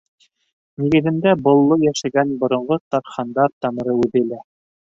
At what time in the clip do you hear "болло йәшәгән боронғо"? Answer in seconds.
1.49-2.81